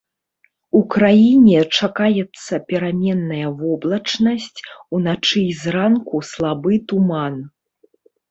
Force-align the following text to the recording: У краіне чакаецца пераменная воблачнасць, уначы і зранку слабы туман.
У 0.77 0.79
краіне 0.93 1.57
чакаецца 1.79 2.53
пераменная 2.71 3.47
воблачнасць, 3.59 4.59
уначы 4.99 5.37
і 5.49 5.53
зранку 5.65 6.17
слабы 6.31 6.73
туман. 6.93 7.35